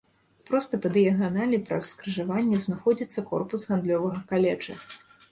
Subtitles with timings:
[0.49, 4.73] Проста па дыяганалі праз скрыжаванне знаходзіцца корпус гандлёвага каледжа.